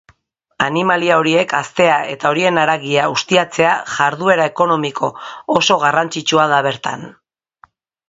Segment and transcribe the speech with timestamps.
[0.67, 5.13] Animalia horiek haztea eta horien haragia ustiatzea jarduera ekonomiko
[5.61, 7.11] oso garrantzitsua da bertan.